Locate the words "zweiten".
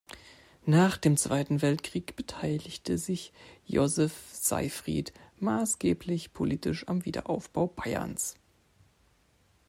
1.15-1.61